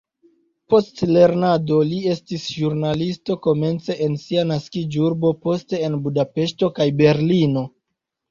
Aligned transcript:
Post 0.73 1.01
lernado 1.15 1.75
li 1.89 1.97
estis 2.13 2.45
ĵurnalisto 2.53 3.35
komence 3.43 3.97
en 4.07 4.17
sia 4.23 4.45
naskiĝurbo, 4.53 5.33
poste 5.45 5.83
en 5.89 5.99
Budapeŝto 6.07 6.71
kaj 6.81 6.89
Berlino. 7.03 7.67